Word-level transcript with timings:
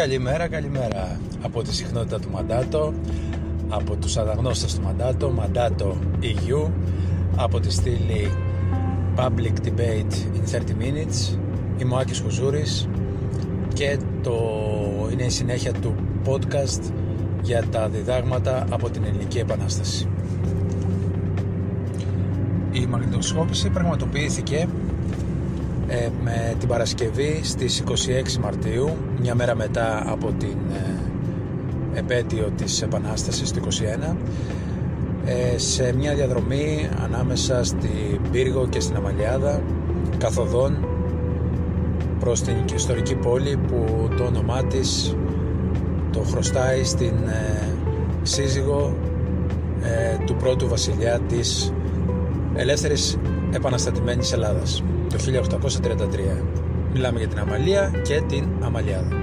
Καλημέρα, 0.00 0.48
καλημέρα 0.48 1.20
από 1.42 1.62
τη 1.62 1.74
συχνότητα 1.74 2.20
του 2.20 2.30
Μαντάτο, 2.30 2.94
από 3.68 3.96
τους 3.96 4.16
αναγνώστες 4.16 4.74
του 4.74 4.82
Μαντάτο, 4.82 5.30
Μαντάτο 5.30 5.96
EU, 6.22 6.70
από 7.36 7.60
τη 7.60 7.72
στήλη 7.72 8.32
Public 9.16 9.66
Debate 9.66 10.12
in 10.34 10.56
30 10.56 10.58
Minutes. 10.58 11.38
Είμαι 11.78 11.94
ο 11.94 11.98
Άκης 11.98 12.20
Χουζούρης 12.20 12.88
και 13.74 13.98
το 14.22 14.34
είναι 15.12 15.22
η 15.22 15.30
συνέχεια 15.30 15.72
του 15.72 15.94
podcast 16.26 16.92
για 17.42 17.64
τα 17.70 17.88
διδάγματα 17.88 18.66
από 18.70 18.90
την 18.90 19.04
Ελληνική 19.04 19.38
Επανάσταση. 19.38 20.08
Η 22.72 22.86
μαγνητοσκόπηση 22.86 23.70
πραγματοποιήθηκε 23.70 24.68
ε, 25.90 26.08
με 26.24 26.54
την 26.58 26.68
Παρασκευή 26.68 27.40
στις 27.42 27.82
26 27.88 28.36
Μαρτίου, 28.40 28.96
μια 29.20 29.34
μέρα 29.34 29.54
μετά 29.54 30.02
από 30.06 30.32
την 30.38 30.56
ε, 30.72 31.98
επέτειο 31.98 32.50
της 32.56 32.82
Επανάστασης 32.82 33.50
του 33.52 33.60
21 34.10 34.16
ε, 35.24 35.58
σε 35.58 35.92
μια 35.92 36.14
διαδρομή 36.14 36.88
ανάμεσα 37.04 37.64
στην 37.64 38.20
Πύργο 38.32 38.66
και 38.68 38.80
στην 38.80 38.96
Αμαλιάδα 38.96 39.62
καθοδόν 40.18 40.88
προς 42.20 42.42
την 42.42 42.56
ιστορική 42.74 43.14
πόλη 43.14 43.56
που 43.56 44.08
το 44.16 44.24
όνομά 44.24 44.64
της 44.64 45.16
το 46.12 46.20
χρωστάει 46.20 46.84
στην 46.84 47.14
σύζυγο 48.22 48.96
του 50.26 50.34
πρώτου 50.34 50.68
βασιλιά 50.68 51.20
της 51.28 51.72
ελεύθερης 52.54 53.18
επαναστατημένης 53.52 54.32
Ελλάδας 54.32 54.82
το 55.08 55.16
1833. 55.18 56.42
Μιλάμε 56.92 57.18
για 57.18 57.28
την 57.28 57.38
Αμαλία 57.38 57.92
και 58.02 58.22
την 58.28 58.48
Αμαλιάδα. 58.60 59.16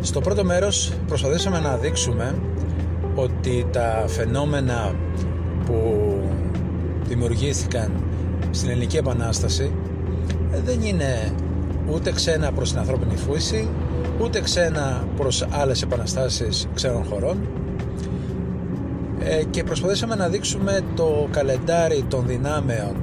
Στο 0.00 0.20
πρώτο 0.20 0.44
μέρος 0.44 0.92
προσπαθήσαμε 1.06 1.60
να 1.60 1.76
δείξουμε 1.76 2.34
ότι 3.14 3.66
τα 3.72 4.04
φαινόμενα 4.06 4.94
που 5.66 6.18
δημιουργήθηκαν 7.04 7.92
στην 8.50 8.70
Ελληνική 8.70 8.96
Επανάσταση 8.96 9.72
δεν 10.64 10.82
είναι 10.82 11.34
ούτε 11.92 12.12
ξένα 12.12 12.52
προς 12.52 12.70
την 12.70 12.78
ανθρώπινη 12.78 13.16
φύση 13.16 13.68
ούτε 14.20 14.40
ξένα 14.40 15.04
προς 15.16 15.46
άλλες 15.50 15.82
επαναστάσεις 15.82 16.68
ξένων 16.74 17.04
χωρών 17.04 17.36
ε, 17.36 17.61
και 19.50 19.64
προσπαθήσαμε 19.64 20.14
να 20.14 20.28
δείξουμε 20.28 20.80
το 20.96 21.28
καλεντάρι 21.30 22.04
των 22.08 22.26
δυνάμεων 22.26 22.96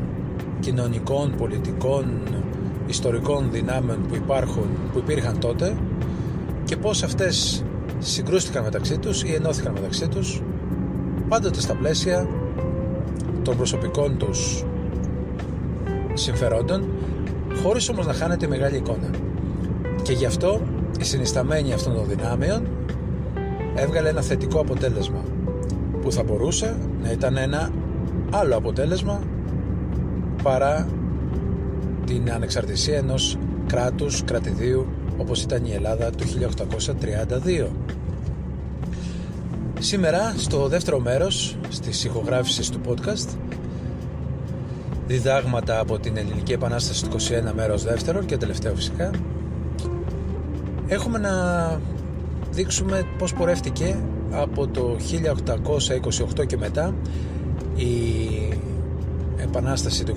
κοινωνικών, 0.60 1.34
πολιτικών, 1.38 2.22
ιστορικών 2.88 3.52
δυνάμεων 3.52 4.06
που 4.08 4.16
υπάρχουν, 4.16 4.70
που 4.94 4.98
υπήρχαν 4.98 5.40
τότε 5.40 5.78
και 6.64 6.78
πώς 6.78 7.04
αυτές 7.04 7.64
συγκρούστηκαν 8.00 8.64
μεταξύ 8.64 8.98
τους 8.98 9.24
ή 9.24 9.34
ενώθηκαν 9.34 9.74
μεταξύ 9.74 10.08
τους 10.08 10.42
πάντοτε 11.28 11.62
στα 11.62 11.76
πλαίσια 11.76 12.28
των 13.44 13.58
προσωπικών 13.58 14.18
τους 14.18 14.66
συμφερόντων 16.14 16.90
χωρίς 17.64 17.90
όμως 17.90 18.06
να 18.06 18.14
χάνεται 18.14 18.46
η 18.46 18.50
μεγάλη 18.50 18.76
εικόνα. 18.76 19.10
Και 20.02 20.14
γι' 20.14 20.26
αυτό 20.26 20.62
η 21.00 21.04
συνισταμένη 21.04 21.74
αυτών 21.74 21.94
των 21.94 22.06
δυνάμεων 22.08 22.68
έβγαλε 23.76 24.10
ένα 24.10 24.22
θετικό 24.22 24.60
αποτέλεσμα 24.60 25.24
που 26.10 26.16
θα 26.16 26.24
μπορούσε 26.24 26.76
να 27.02 27.12
ήταν 27.12 27.38
ένα 27.38 27.70
άλλο 28.32 28.58
αποτέλεσμα 28.58 29.22
παρά 30.44 30.88
την 32.06 32.32
ανεξαρτησία 32.32 32.98
ενός 32.98 33.38
κράτους 33.68 34.24
κρατηδίου 34.24 34.88
όπως 35.18 35.42
ήταν 35.42 35.66
η 35.66 35.72
Ελλάδα 35.74 36.10
του 36.10 36.26
1832. 36.26 37.68
Σήμερα 39.80 40.34
στο 40.38 40.68
δεύτερο 40.68 41.00
μέρος 41.00 41.58
στις 41.70 42.04
ηχογράφησης 42.04 42.70
του 42.70 42.80
podcast 42.88 43.38
διδάγματα 45.08 45.80
από 45.80 46.00
την 46.00 46.18
Ελληνική 46.18 46.52
Επανάσταση 46.52 47.10
του 47.10 47.18
21 47.50 47.54
μέρος 47.56 47.84
δεύτερο 47.84 48.24
και 48.24 48.38
τελευταίο 48.38 48.76
φυσικά 48.76 49.12
έχουμε 50.88 51.18
να 51.18 51.32
δείξουμε 52.52 53.04
πώς 53.18 53.34
πορεύτηκε 53.34 53.98
από 54.32 54.68
το 54.68 54.96
1828 56.42 56.46
και 56.48 56.58
μετά 56.58 56.94
η 57.76 57.88
επανάσταση 59.38 60.04
του 60.04 60.16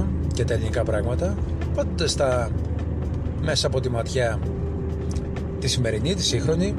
21 0.00 0.04
και 0.34 0.44
τα 0.44 0.54
ελληνικά 0.54 0.82
πράγματα 0.82 1.34
πάντοτε 1.74 2.08
στα 2.08 2.50
μέσα 3.42 3.66
από 3.66 3.80
τη 3.80 3.90
ματιά 3.90 4.38
τη 5.58 5.68
σημερινή, 5.68 6.14
τη 6.14 6.22
σύγχρονη 6.24 6.74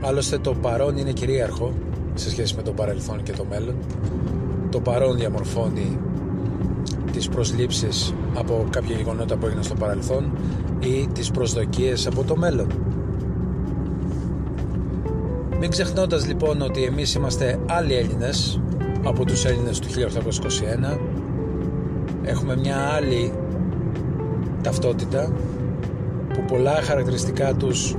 άλλωστε 0.00 0.38
το 0.38 0.54
παρόν 0.54 0.96
είναι 0.96 1.12
κυρίαρχο 1.12 1.72
σε 2.14 2.30
σχέση 2.30 2.54
με 2.54 2.62
το 2.62 2.72
παρελθόν 2.72 3.22
και 3.22 3.32
το 3.32 3.44
μέλλον. 3.50 3.74
Το 4.70 4.80
παρόν 4.80 5.16
διαμορφώνει 5.16 5.98
τις 7.12 7.28
προσλήψεις 7.28 8.14
από 8.34 8.66
κάποια 8.70 8.96
γεγονότα 8.96 9.36
που 9.36 9.46
έγιναν 9.46 9.64
στο 9.64 9.74
παρελθόν 9.74 10.32
ή 10.80 11.08
τις 11.12 11.30
προσδοκίες 11.30 12.06
από 12.06 12.24
το 12.24 12.36
μέλλον 12.36 12.66
μην 15.60 15.70
ξεχνώντας 15.70 16.26
λοιπόν 16.26 16.62
ότι 16.62 16.82
εμείς 16.82 17.14
είμαστε 17.14 17.58
άλλοι 17.66 17.94
Έλληνες 17.94 18.60
από 19.04 19.24
τους 19.24 19.44
Έλληνες 19.44 19.78
του 19.78 19.88
1821 20.94 20.98
έχουμε 22.22 22.56
μια 22.56 22.76
άλλη 22.76 23.32
ταυτότητα 24.62 25.32
που 26.34 26.44
πολλά 26.46 26.74
χαρακτηριστικά 26.82 27.54
τους 27.54 27.96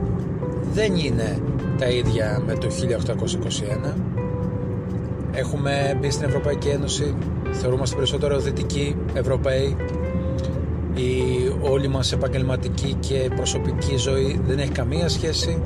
δεν 0.74 0.96
είναι 0.96 1.38
τα 1.78 1.90
ίδια 1.90 2.42
με 2.46 2.54
το 2.54 2.68
1821 3.88 3.94
έχουμε 5.32 5.98
μπει 6.00 6.12
στην 6.12 6.28
Ευρωπαϊκή 6.28 6.68
Ένωση 6.68 7.16
θεωρούμαστε 7.52 7.96
περισσότερο 7.96 8.40
δυτικοί 8.40 8.96
Ευρωπαίοι. 9.14 9.76
Η 10.96 11.12
όλη 11.62 11.88
μας 11.88 12.12
επαγγελματική 12.12 12.96
και 13.00 13.30
προσωπική 13.36 13.98
ζωή 13.98 14.42
δεν 14.48 14.60
έχει 14.60 14.72
καμία 14.72 15.10
σχέση 15.10 15.62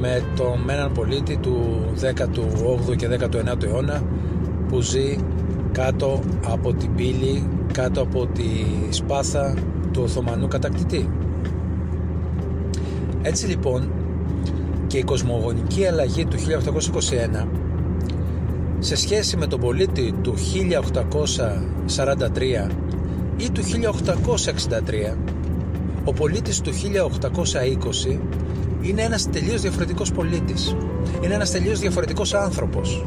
με 0.00 0.22
τον 0.36 0.70
έναν 0.70 0.92
πολίτη 0.92 1.36
του 1.36 1.84
18ου 2.00 2.96
και 2.96 3.08
19ου 3.20 3.64
αιώνα 3.64 4.02
που 4.68 4.80
ζει 4.80 5.16
κάτω 5.72 6.20
από 6.46 6.74
την 6.74 6.94
πύλη, 6.94 7.48
κάτω 7.72 8.02
από 8.02 8.26
τη 8.26 8.44
σπάθα 8.90 9.54
του 9.92 10.02
Οθωμανού 10.02 10.48
κατακτητή. 10.48 11.08
Έτσι 13.22 13.46
λοιπόν 13.46 13.90
και 14.86 14.98
η 14.98 15.02
κοσμογονική 15.02 15.86
αλλαγή 15.86 16.24
του 16.24 16.36
1821 17.42 17.46
σε 18.78 18.96
σχέση 18.96 19.36
με 19.36 19.46
τον 19.46 19.60
πολίτη 19.60 20.14
του 20.22 20.34
1843 22.66 22.70
ή 23.36 23.50
του 23.50 23.62
1863 25.12 25.16
ο 26.04 26.12
πολίτης 26.12 26.60
του 26.60 26.72
1820 26.72 28.18
είναι 28.82 29.02
ένας 29.02 29.30
τελείως 29.30 29.60
διαφορετικός 29.60 30.12
πολίτης. 30.12 30.76
Είναι 31.24 31.34
ένας 31.34 31.50
τελείως 31.50 31.78
διαφορετικός 31.78 32.34
άνθρωπος. 32.34 33.04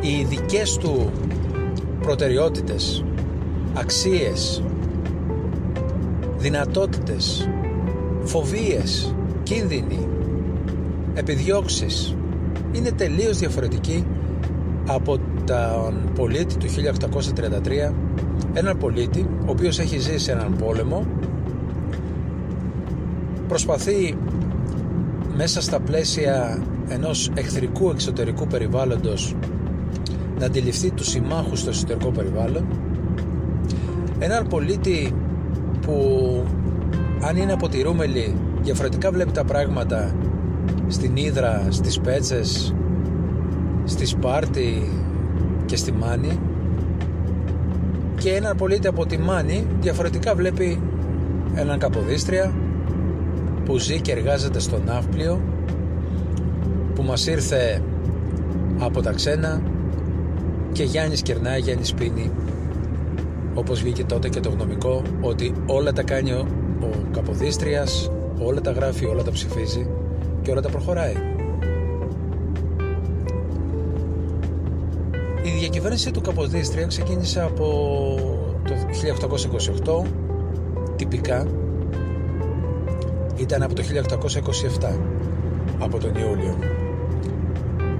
Οι 0.00 0.24
δικές 0.28 0.76
του 0.76 1.10
προτεραιότητες, 2.00 3.04
αξίες, 3.74 4.62
δυνατότητες, 6.38 7.48
φοβίες, 8.24 9.14
κίνδυνοι, 9.42 10.08
επιδιώξεις 11.14 12.16
είναι 12.72 12.90
τελείως 12.90 13.38
διαφορετικοί 13.38 14.06
από 14.88 15.18
τον 15.44 16.12
πολίτη 16.14 16.56
του 16.56 16.66
1833 16.68 17.92
έναν 18.54 18.78
πολίτη 18.78 19.20
ο 19.20 19.50
οποίος 19.50 19.78
έχει 19.78 19.98
ζήσει 19.98 20.30
έναν 20.30 20.56
πόλεμο 20.56 21.06
προσπαθεί 23.48 24.16
μέσα 25.36 25.60
στα 25.60 25.80
πλαίσια 25.80 26.62
ενός 26.88 27.30
εχθρικού 27.34 27.90
εξωτερικού 27.90 28.46
περιβάλλοντος 28.46 29.34
να 30.38 30.46
αντιληφθεί 30.46 30.90
τους 30.90 31.08
συμμάχους 31.08 31.60
στο 31.60 31.70
εσωτερικό 31.70 32.10
περιβάλλον 32.10 32.66
έναν 34.18 34.46
πολίτη 34.46 35.14
που 35.80 35.96
αν 37.20 37.36
είναι 37.36 37.52
από 37.52 37.68
τη 37.68 37.82
Ρούμελη 37.82 38.34
διαφορετικά 38.62 39.10
βλέπει 39.10 39.32
τα 39.32 39.44
πράγματα 39.44 40.14
στην 40.88 41.16
Ήδρα, 41.16 41.66
στις 41.68 42.00
Πέτσες 42.00 42.74
στη 43.84 44.06
Σπάρτη 44.06 44.88
και 45.66 45.76
στη 45.76 45.92
Μάνη 45.92 46.40
και 48.18 48.30
έναν 48.30 48.56
πολίτη 48.56 48.86
από 48.86 49.06
τη 49.06 49.18
Μάνη 49.18 49.66
διαφορετικά 49.80 50.34
βλέπει 50.34 50.80
έναν 51.54 51.78
Καποδίστρια 51.78 52.52
που 53.68 53.78
ζει 53.78 54.00
και 54.00 54.12
εργάζεται 54.12 54.58
στο 54.58 54.78
ναύπλιο 54.84 55.40
που 56.94 57.02
μας 57.02 57.26
ήρθε 57.26 57.82
από 58.78 59.02
τα 59.02 59.12
ξένα 59.12 59.62
και 60.72 60.82
Γιάννης 60.82 61.22
κερνάει, 61.22 61.60
Γιάννης 61.60 61.94
πίνει 61.94 62.30
όπως 63.54 63.82
βγήκε 63.82 64.04
τότε 64.04 64.28
και 64.28 64.40
το 64.40 64.50
γνωμικό 64.50 65.02
ότι 65.20 65.52
όλα 65.66 65.92
τα 65.92 66.02
κάνει 66.02 66.32
ο, 66.32 66.46
ο 66.82 66.88
Καποδίστριας 67.12 68.10
όλα 68.38 68.60
τα 68.60 68.70
γράφει, 68.70 69.04
όλα 69.04 69.22
τα 69.22 69.30
ψηφίζει 69.30 69.90
και 70.42 70.50
όλα 70.50 70.60
τα 70.60 70.68
προχωράει. 70.68 71.14
Η 75.42 75.50
διακυβέρνηση 75.58 76.10
του 76.10 76.20
Καποδίστρια 76.20 76.86
ξεκίνησε 76.86 77.40
από 77.40 77.64
το 78.64 78.74
1828 80.04 80.08
τυπικά 80.96 81.46
ήταν 83.38 83.62
από 83.62 83.74
το 83.74 83.82
1827 84.80 84.98
από 85.78 85.98
τον 85.98 86.14
Ιούλιο 86.14 86.58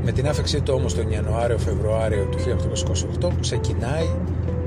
με 0.09 0.15
την 0.15 0.29
άφηξή 0.29 0.61
του 0.61 0.75
όμως 0.77 0.95
τον 0.95 1.11
Ιανουάριο-Φεβρουάριο 1.11 2.25
του 2.25 2.39
1828 3.21 3.31
ξεκινάει 3.41 4.07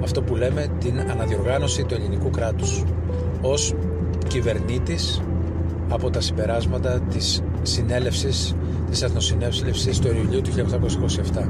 αυτό 0.03 0.21
που 0.21 0.35
λέμε 0.35 0.67
την 0.79 0.99
αναδιοργάνωση 0.99 1.83
του 1.83 1.93
ελληνικού 1.93 2.29
κράτους 2.29 2.83
ως 3.41 3.73
κυβερνήτης 4.27 5.21
από 5.89 6.09
τα 6.09 6.21
συμπεράσματα 6.21 6.99
της 6.99 7.43
συνέλευσης 7.61 8.55
της 8.89 9.01
Εθνοσυνέλευσης 9.01 9.99
του 9.99 10.07
Ιουλίου 10.07 10.41
του 10.41 10.51
1827. 11.33 11.47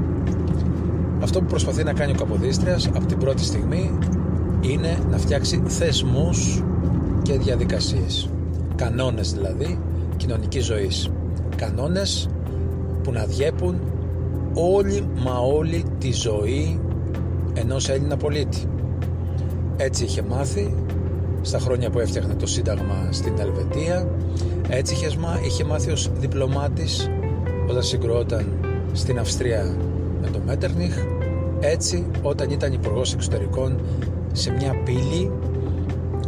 Αυτό 1.22 1.40
που 1.40 1.46
προσπαθεί 1.46 1.84
να 1.84 1.92
κάνει 1.92 2.12
ο 2.12 2.14
Καποδίστριας 2.14 2.86
από 2.86 3.06
την 3.06 3.18
πρώτη 3.18 3.44
στιγμή 3.44 3.98
είναι 4.60 4.98
να 5.10 5.18
φτιάξει 5.18 5.62
θεσμούς 5.66 6.62
και 7.22 7.38
διαδικασίες. 7.38 8.28
Κανόνες 8.76 9.32
δηλαδή 9.32 9.78
κοινωνικής 10.16 10.64
ζωής. 10.64 11.10
Κανόνες 11.56 12.28
που 13.02 13.12
να 13.12 13.24
διέπουν 13.24 13.80
όλη 14.54 15.08
μα 15.24 15.38
όλη 15.38 15.84
τη 15.98 16.12
ζωή 16.12 16.80
ενός 17.54 17.88
Έλληνα 17.88 18.16
πολίτη. 18.16 18.58
Έτσι 19.76 20.04
είχε 20.04 20.22
μάθει 20.22 20.74
στα 21.42 21.58
χρόνια 21.58 21.90
που 21.90 21.98
έφτιαχνε 21.98 22.34
το 22.34 22.46
Σύνταγμα 22.46 23.08
στην 23.10 23.38
Ελβετία, 23.38 24.08
έτσι 24.68 24.94
είχες, 24.94 25.18
είχε 25.46 25.64
μάθει 25.64 25.90
ως 25.90 26.10
διπλωμάτης 26.18 27.10
όταν 27.68 27.82
συγκρόταν 27.82 28.46
στην 28.92 29.18
Αυστρία 29.18 29.76
με 30.20 30.28
το 30.30 30.38
Μέτερνιχ, 30.46 30.96
έτσι 31.60 32.06
όταν 32.22 32.50
ήταν 32.50 32.72
υπουργός 32.72 33.12
εξωτερικών 33.12 33.80
σε 34.32 34.50
μια 34.50 34.74
πύλη 34.84 35.30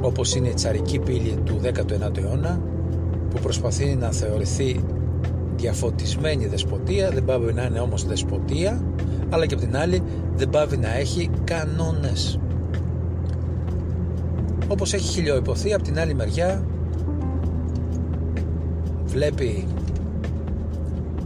όπως 0.04 0.34
είναι 0.34 0.48
η 0.48 0.54
τσαρική 0.54 0.98
πύλη 0.98 1.38
του 1.44 1.60
19ου 1.62 2.18
αιώνα 2.18 2.60
που 3.30 3.40
προσπαθεί 3.42 3.94
να 3.94 4.12
θεωρηθεί 4.12 4.84
διαφωτισμένη 5.56 6.46
δεσποτεία 6.46 7.10
δεν 7.10 7.24
πάβει 7.24 7.52
να 7.52 7.64
είναι 7.64 7.80
όμως 7.80 8.06
δεσποτεία 8.06 8.82
αλλά 9.30 9.46
και 9.46 9.54
από 9.54 9.64
την 9.64 9.76
άλλη 9.76 10.02
δεν 10.36 10.50
πάβει 10.50 10.76
να 10.76 10.94
έχει 10.96 11.30
κανόνες. 11.44 12.38
Όπως 14.68 14.92
έχει 14.92 15.12
χιλιοϊπωθεί 15.12 15.74
από 15.74 15.82
την 15.82 15.98
άλλη 15.98 16.14
μεριά 16.14 16.64
βλέπει 19.04 19.66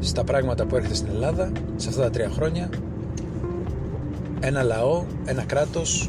στα 0.00 0.24
πράγματα 0.24 0.66
που 0.66 0.76
έρχεται 0.76 0.94
στην 0.94 1.08
Ελλάδα 1.08 1.52
σε 1.76 1.88
αυτά 1.88 2.02
τα 2.02 2.10
τρία 2.10 2.28
χρόνια 2.28 2.68
ένα 4.40 4.62
λαό, 4.62 5.04
ένα 5.24 5.42
κράτος 5.42 6.08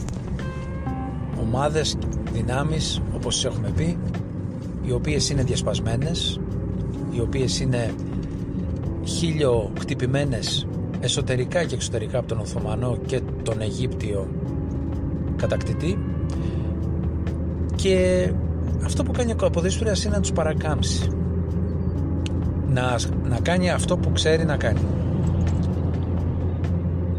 ομάδες, 1.54 1.98
δυνάμεις 2.32 3.02
όπως 3.16 3.46
έχουμε 3.46 3.72
πει 3.76 3.98
οι 4.86 4.92
οποίες 4.92 5.30
είναι 5.30 5.44
διασπασμένες 5.44 6.40
οι 7.12 7.20
οποίες 7.20 7.60
είναι 7.60 7.94
χίλιο 9.04 9.72
χτυπημένες 9.80 10.68
εσωτερικά 11.00 11.64
και 11.64 11.76
εξωτερικά 11.76 12.18
από 12.18 12.28
τον 12.28 12.40
Οθωμανό 12.40 12.98
και 13.06 13.22
τον 13.44 13.62
Αιγύπτιο 13.62 14.28
κατακτητή. 15.36 15.98
Και 17.76 18.30
αυτό 18.84 19.04
που 19.04 19.12
κάνει 19.12 19.32
ο 19.32 19.36
Καποδίστριας 19.36 20.04
είναι 20.04 20.16
να 20.16 20.22
τους 20.22 20.32
παρακάμψει. 20.32 21.10
Να, 22.68 23.00
να 23.30 23.40
κάνει 23.42 23.72
αυτό 23.72 23.98
που 23.98 24.12
ξέρει 24.12 24.46
να 24.46 24.58
κάνει. 24.58 24.86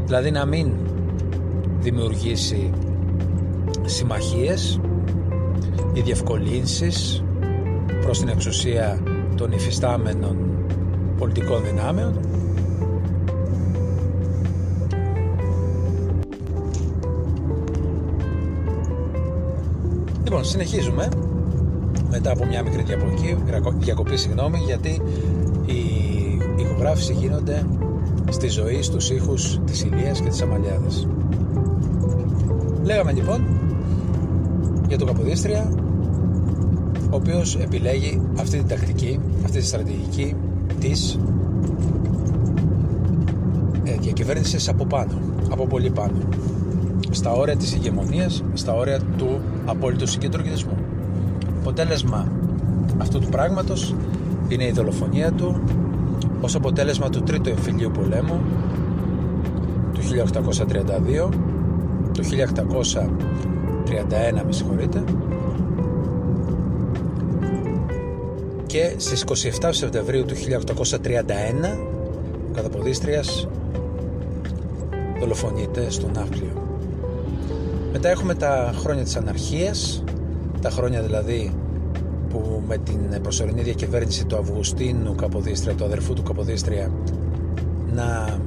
Δηλαδή 0.04 0.30
να 0.30 0.44
μην 0.44 0.72
δημιουργήσει 1.80 2.72
συμμαχίες 3.92 4.80
ή 5.92 6.00
διευκολύνσεις 6.00 7.24
προς 8.02 8.18
την 8.18 8.28
εξουσία 8.28 9.02
των 9.36 9.52
υφιστάμενων 9.52 10.36
πολιτικών 11.18 11.64
δυνάμεων 11.64 12.20
Λοιπόν, 20.30 20.44
συνεχίζουμε 20.44 21.08
μετά 22.10 22.30
από 22.30 22.46
μια 22.46 22.62
μικρή 22.62 22.82
διακοπή, 22.82 23.38
διακοπή 23.78 24.16
συγγνώμη, 24.16 24.58
γιατί 24.58 25.02
οι 25.66 26.62
ηχογράφηση 26.62 27.12
γίνονται 27.12 27.66
στη 28.30 28.48
ζωή, 28.48 28.82
στους 28.82 29.10
ήχους 29.10 29.60
της 29.64 29.82
Ηλίας 29.82 30.20
και 30.20 30.28
της 30.28 30.42
Αμαλιάδας. 30.42 31.06
Λέγαμε 32.82 33.12
λοιπόν 33.12 33.59
για 34.90 34.98
τον 34.98 35.06
Καποδίστρια 35.06 35.72
ο 37.10 37.16
οποίος 37.16 37.56
επιλέγει 37.56 38.20
αυτή 38.38 38.56
την 38.56 38.68
τακτική, 38.68 39.20
αυτή 39.44 39.58
τη 39.58 39.64
στρατηγική 39.64 40.34
της 40.80 41.18
ε, 43.84 43.96
διακυβέρνησης 44.00 44.68
από 44.68 44.84
πάνω, 44.84 45.12
από 45.50 45.66
πολύ 45.66 45.90
πάνω 45.90 46.18
στα 47.10 47.32
όρια 47.32 47.56
της 47.56 47.74
ηγεμονίας, 47.74 48.44
στα 48.52 48.74
όρια 48.74 49.00
του 49.16 49.40
απόλυτου 49.66 50.06
συγκεντρωτισμού. 50.06 50.76
Αποτέλεσμα 51.60 52.32
αυτού 52.98 53.18
του 53.18 53.28
πράγματος 53.28 53.94
είναι 54.48 54.64
η 54.64 54.70
δολοφονία 54.70 55.32
του 55.32 55.60
ως 56.40 56.54
αποτέλεσμα 56.54 57.08
του 57.08 57.22
τρίτου 57.22 57.48
εμφυλίου 57.48 57.90
πολέμου 57.90 58.40
του 59.92 60.00
1832 61.26 61.28
το 62.12 62.22
1831 63.90 64.42
με 64.46 64.52
συγχωρείτε 64.52 65.04
και 68.66 68.94
στις 68.96 69.24
27 69.60 69.68
Σεπτεμβρίου 69.70 70.24
του 70.24 70.34
1831 70.34 71.88
ο 72.50 72.52
Καταποδίστριας 72.54 73.48
δολοφονείται 75.20 75.90
στον 75.90 76.10
Ναύπλιο. 76.12 76.52
Μετά 77.92 78.08
έχουμε 78.08 78.34
τα 78.34 78.72
χρόνια 78.76 79.04
της 79.04 79.16
αναρχίας, 79.16 80.04
τα 80.60 80.70
χρόνια 80.70 81.02
δηλαδή 81.02 81.52
που 82.28 82.62
με 82.66 82.78
την 82.78 83.22
προσωρινή 83.22 83.62
διακυβέρνηση 83.62 84.24
του 84.24 84.36
Αυγουστίνου 84.36 85.14
Καποδίστρια, 85.14 85.74
του 85.74 85.84
αδερφού 85.84 86.12
του 86.12 86.22
Καποδίστρια, 86.22 86.92
να 87.94 88.38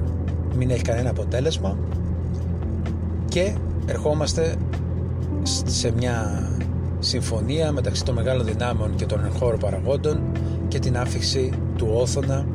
μην 0.57 0.69
έχει 0.69 0.81
κανένα 0.81 1.09
αποτέλεσμα 1.09 1.77
και 3.29 3.53
ερχόμαστε 3.85 4.55
σε 5.65 5.91
μια 5.91 6.50
συμφωνία 7.00 7.71
μεταξύ 7.71 8.03
των 8.05 8.15
μεγάλων 8.15 8.45
δυνάμεων 8.45 8.95
και 8.95 9.05
των 9.05 9.25
εγχώρων 9.25 9.59
παραγόντων 9.59 10.21
και 10.67 10.79
την 10.79 10.97
άφηξη 10.97 11.51
του 11.77 11.88
Όθωνα 11.93 12.45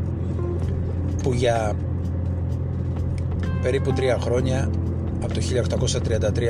που 1.23 1.33
για 1.33 1.75
περίπου 3.63 3.93
τρία 3.93 4.19
χρόνια 4.19 4.71
από 5.23 5.35
το 5.35 5.41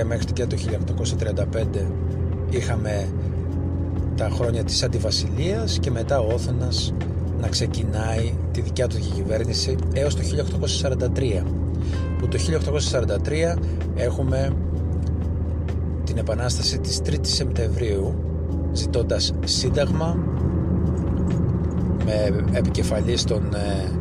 1833 0.01 0.05
μέχρι 0.07 0.33
και 0.33 0.47
το 0.47 0.57
1835 1.21 1.65
είχαμε 2.51 3.09
τα 4.17 4.29
χρόνια 4.29 4.65
της 4.65 4.83
αντιβασιλείας 4.83 5.79
και 5.79 5.91
μετά 5.91 6.21
ο 6.21 6.33
Όθωνας 6.33 6.95
να 7.41 7.49
ξεκινάει 7.49 8.35
τη 8.53 8.61
δικιά 8.61 8.87
του 8.87 8.97
διακυβέρνηση 8.97 9.77
έως 9.93 10.15
το 10.15 10.23
1843 11.17 11.43
που 12.19 12.29
το 12.29 12.39
1843 13.55 13.59
έχουμε 13.97 14.53
την 16.19 16.27
επανάσταση 16.27 16.79
της 16.79 17.01
3ης 17.07 17.19
Σεπτεμβρίου 17.21 18.15
ζητώντας 18.73 19.35
σύνταγμα 19.45 20.17
με 22.05 22.45
επικεφαλής 22.53 23.25
των 23.25 23.55
ε, 23.55 23.93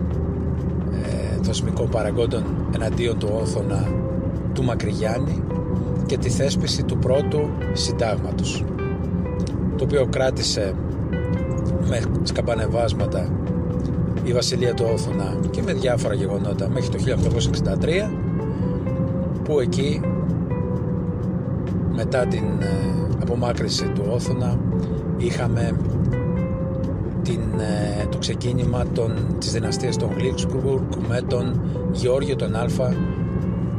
ε, 1.08 1.44
θεσμικών 1.44 1.90
παραγόντων 1.90 2.44
εναντίον 2.76 3.20
του 3.20 3.30
Όθωνα 3.42 3.88
του 4.54 4.64
Μακρυγιάννη 4.64 5.44
και 6.06 6.18
τη 6.18 6.30
θέσπιση 6.30 6.84
του 6.84 6.98
πρώτου 6.98 7.50
συντάγματος 7.74 8.64
το 9.78 9.84
οποίο 9.84 10.08
κράτησε 10.10 10.74
με 11.90 12.02
σκαμπανεβάσματα 12.24 13.30
η 14.24 14.34
βασιλεία 14.34 14.74
του 14.74 14.86
Όθωνα 14.94 15.40
και 15.52 15.62
με 15.62 15.74
διάφορα 15.74 16.14
γεγονότα 16.14 16.70
μέχρι 16.70 16.90
το 16.90 16.98
1863 17.80 18.10
που 19.44 19.60
εκεί 19.60 20.02
μετά 21.98 22.26
την 22.26 22.44
ε, 22.62 22.68
απομάκρυση 23.22 23.88
του 23.90 24.04
Όθωνα 24.10 24.60
είχαμε 25.18 25.78
την, 27.24 27.42
ε, 27.60 28.06
το 28.10 28.18
ξεκίνημα 28.18 28.86
των, 28.94 29.36
της 29.40 29.52
δυναστείας 29.52 29.98
των 29.98 30.10
Γλίξμπουργκ 30.18 30.84
με 31.08 31.22
τον 31.22 31.62
Γεώργιο 31.92 32.36
τον 32.36 32.56
Α 32.56 32.66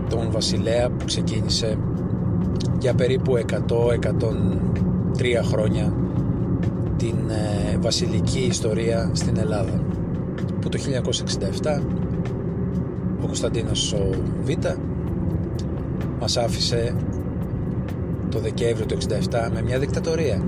τον 0.08 0.30
βασιλέα 0.30 0.90
που 0.90 1.04
ξεκίνησε 1.04 1.78
για 2.78 2.94
περίπου 2.94 3.38
100-103 3.38 3.46
χρόνια 5.42 5.92
την 6.96 7.16
ε, 7.28 7.76
βασιλική 7.78 8.40
ιστορία 8.40 9.10
στην 9.12 9.38
Ελλάδα 9.38 9.82
που 10.60 10.68
το 10.68 10.78
1967 11.68 11.80
ο 13.22 13.26
Κωνσταντίνος 13.26 13.92
ο 13.92 14.10
Β 14.44 14.50
μας 16.20 16.36
άφησε 16.36 16.94
το 18.28 18.38
Δεκέμβριο 18.38 18.86
του 18.86 18.96
67 18.96 19.50
με 19.52 19.62
μια 19.62 19.78
δικτατορία 19.78 20.44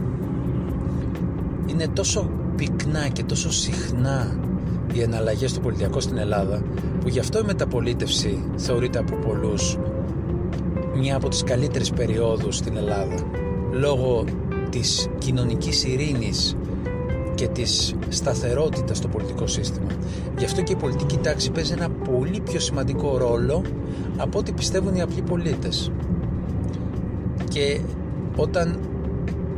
είναι 1.66 1.88
τόσο 1.88 2.30
πυκνά 2.56 3.08
και 3.08 3.22
τόσο 3.22 3.52
συχνά 3.52 4.38
οι 4.92 5.00
εναλλαγές 5.00 5.50
στο 5.50 5.60
πολιτιακό 5.60 6.00
στην 6.00 6.18
Ελλάδα 6.18 6.62
που 7.00 7.08
γι' 7.08 7.18
αυτό 7.18 7.38
η 7.38 7.42
μεταπολίτευση 7.46 8.44
θεωρείται 8.56 8.98
από 8.98 9.16
πολλούς 9.16 9.78
μια 10.94 11.16
από 11.16 11.28
τις 11.28 11.44
καλύτερες 11.44 11.90
περιόδους 11.90 12.56
στην 12.56 12.76
Ελλάδα 12.76 13.14
λόγω 13.72 14.24
της 14.70 15.08
κοινωνικής 15.18 15.84
ειρήνης 15.84 16.56
και 17.34 17.48
της 17.48 17.94
σταθερότητας 18.08 18.96
στο 18.96 19.08
πολιτικό 19.08 19.46
σύστημα. 19.46 19.86
Γι' 20.38 20.44
αυτό 20.44 20.62
και 20.62 20.72
η 20.72 20.76
πολιτική 20.76 21.16
τάξη 21.16 21.50
παίζει 21.50 21.72
ένα 21.72 21.88
πολύ 21.88 22.40
πιο 22.40 22.60
σημαντικό 22.60 23.18
ρόλο 23.18 23.62
από 24.16 24.38
ό,τι 24.38 24.52
πιστεύουν 24.52 24.94
οι 24.94 25.00
απλοί 25.00 25.22
πολίτες. 25.22 25.90
Και 27.50 27.80
όταν 28.36 28.80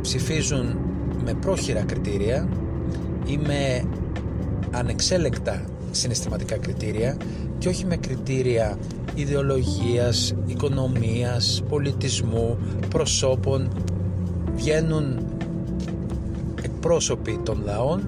ψηφίζουν 0.01 0.77
με 1.23 1.33
πρόχειρα 1.33 1.83
κριτήρια 1.83 2.49
ή 3.25 3.37
με 3.37 3.87
ανεξέλεκτα 4.71 5.63
συναισθηματικά 5.91 6.57
κριτήρια 6.57 7.17
και 7.57 7.67
όχι 7.67 7.85
με 7.85 7.95
κριτήρια 7.97 8.77
ιδεολογίας, 9.15 10.33
οικονομίας, 10.45 11.63
πολιτισμού, 11.69 12.57
προσώπων 12.89 13.69
βγαίνουν 14.55 15.25
εκπρόσωποι 16.63 17.39
των 17.43 17.61
λαών 17.65 18.07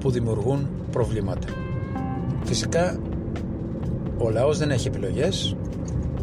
που 0.00 0.10
δημιουργούν 0.10 0.68
προβλήματα. 0.92 1.48
Φυσικά 2.44 2.98
ο 4.18 4.30
λαός 4.30 4.58
δεν 4.58 4.70
έχει 4.70 4.88
επιλογές, 4.88 5.56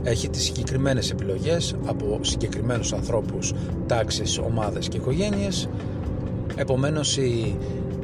έχει 0.05 0.29
τις 0.29 0.43
συγκεκριμένες 0.43 1.11
επιλογές 1.11 1.75
από 1.85 2.19
συγκεκριμένους 2.21 2.93
ανθρώπους, 2.93 3.53
τάξεις, 3.87 4.37
ομάδες 4.37 4.87
και 4.87 4.97
οικογένειες 4.97 5.69
επομένως 6.55 7.17
η, 7.17 7.55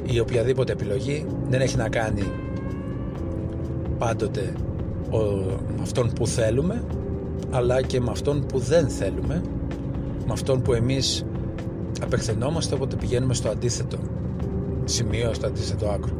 η 0.05 0.20
οποιαδήποτε 0.20 0.72
επιλογή 0.72 1.25
δεν 1.50 1.62
έχει 1.62 1.77
να 1.77 1.89
κάνει 1.89 2.24
πάντοτε 3.98 4.53
ο, 5.10 5.17
με 5.48 5.81
αυτόν 5.81 6.13
που 6.13 6.27
θέλουμε 6.27 6.84
αλλά 7.51 7.81
και 7.81 8.01
με 8.01 8.12
αυτόν 8.12 8.46
που 8.46 8.60
δεν 8.60 8.89
θέλουμε 8.89 9.41
με 10.25 10.31
αυτόν 10.31 10.62
που 10.62 10.74
εμείς 10.74 11.25
απεχθενόμαστε 12.01 12.75
όποτε 12.75 12.96
πηγαίνουμε 12.96 13.34
στο 13.34 13.50
αντίθετο 13.50 13.98
σημείο, 14.86 15.34
στο 15.34 15.48
αντίθετο 15.48 15.88
άκρο. 15.89 16.12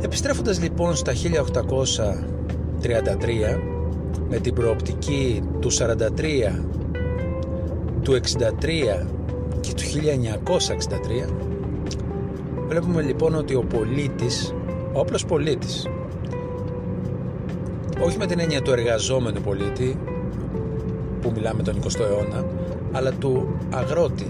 Επιστρέφοντας 0.00 0.62
λοιπόν 0.62 0.94
στα 0.96 1.12
1833 2.84 3.58
με 4.28 4.38
την 4.38 4.54
προοπτική 4.54 5.42
του 5.60 5.72
43 5.72 5.78
του 8.02 8.12
63 8.12 8.16
και 9.60 9.72
του 9.74 9.82
1963 11.26 11.32
βλέπουμε 12.68 13.02
λοιπόν 13.02 13.34
ότι 13.34 13.54
ο 13.54 13.62
πολίτης, 13.62 14.54
ο 14.92 15.00
απλός 15.00 15.24
πολίτης 15.24 15.86
όχι 18.00 18.18
με 18.18 18.26
την 18.26 18.38
έννοια 18.38 18.62
του 18.62 18.70
εργαζόμενου 18.70 19.40
πολίτη 19.40 19.98
που 21.20 21.32
μιλάμε 21.34 21.62
τον 21.62 21.78
20ο 21.82 22.00
αιώνα 22.00 22.44
αλλά 22.92 23.12
του 23.12 23.56
αγρότη 23.70 24.26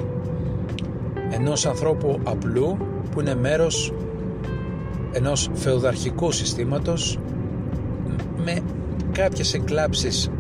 ενός 1.30 1.66
ανθρώπου 1.66 2.20
απλού 2.25 2.76
που 3.11 3.20
είναι 3.20 3.34
μέρος 3.34 3.92
ενός 5.12 5.50
φεουδαρχικού 5.54 6.32
συστήματος 6.32 7.18
με 8.44 8.60
κάποιες 9.12 9.54
εκλάψεις 9.54 10.30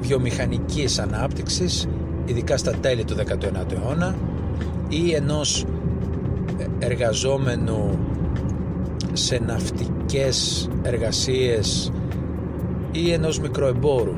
βιομηχανικής 0.00 0.98
ανάπτυξης 0.98 1.88
ειδικά 2.24 2.56
στα 2.56 2.72
τέλη 2.72 3.04
του 3.04 3.14
19ου 3.14 3.72
αιώνα 3.72 4.14
ή 4.88 5.14
ενός 5.14 5.64
εργαζόμενου 6.78 7.98
σε 9.12 9.40
ναυτικές 9.46 10.68
εργασίες 10.82 11.92
ή 12.92 13.12
ενός 13.12 13.40
μικροεμπόρου 13.40 14.14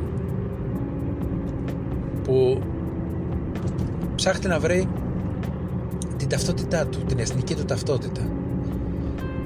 που 2.22 2.60
ψάχνει 4.14 4.48
να 4.48 4.58
βρει 4.58 4.88
την 6.16 6.28
ταυτότητά 6.28 6.87
του, 6.87 6.98
την 6.98 7.18
εθνική 7.18 7.54
του 7.54 7.64
ταυτότητα 7.64 8.20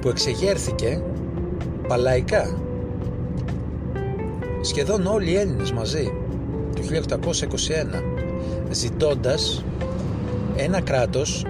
που 0.01 0.09
εξεγέρθηκε 0.09 1.03
παλαϊκά 1.87 2.62
σχεδόν 4.63 5.05
όλοι 5.05 5.31
οι 5.31 5.35
Έλληνες 5.35 5.71
μαζί 5.71 6.11
το 6.75 6.81
1821 7.99 8.03
ζητώντας 8.71 9.63
ένα 10.55 10.81
κράτος 10.81 11.45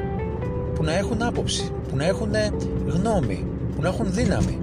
που 0.76 0.84
να 0.84 0.98
έχουν 0.98 1.22
άποψη, 1.22 1.72
που 1.90 1.96
να 1.96 2.06
έχουν 2.06 2.32
γνώμη, 2.88 3.48
που 3.76 3.82
να 3.82 3.88
έχουν 3.88 4.14
δύναμη. 4.14 4.60